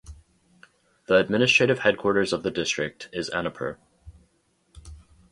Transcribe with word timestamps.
The 1.05 1.17
administrative 1.17 1.77
headquarters 1.81 2.33
of 2.33 2.41
the 2.41 2.49
district 2.49 3.07
is 3.13 3.29
Anuppur. 3.29 3.77